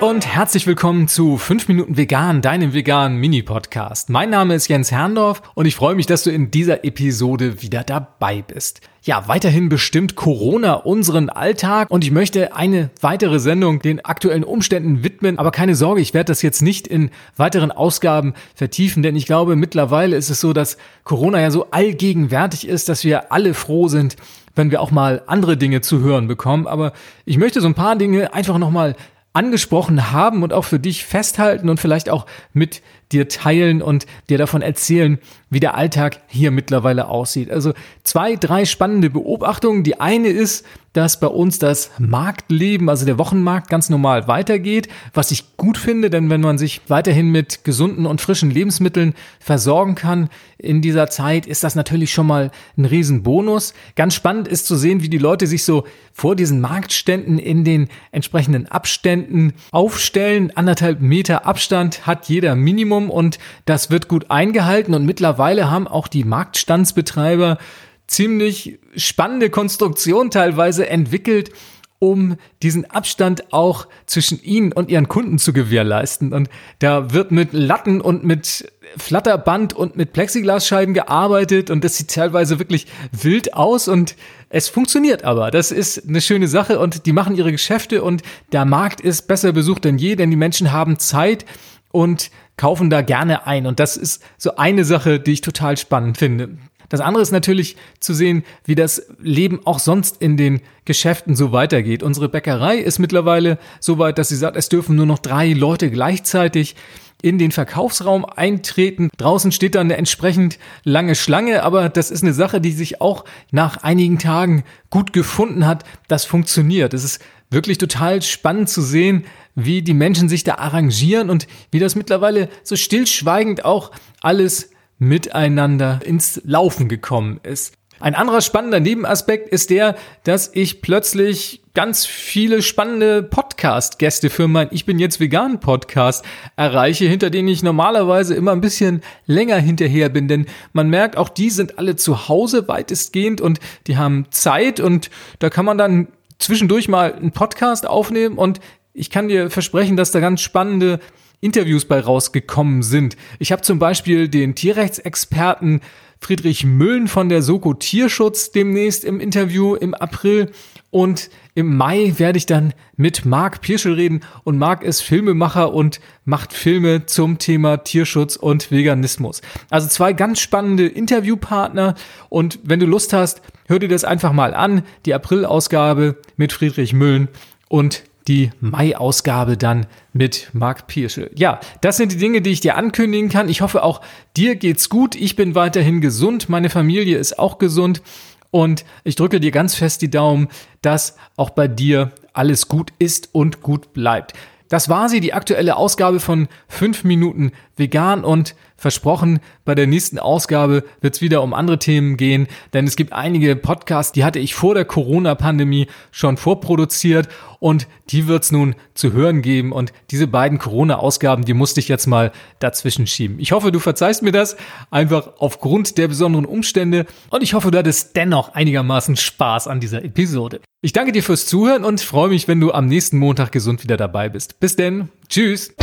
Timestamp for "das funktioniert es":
116.06-117.04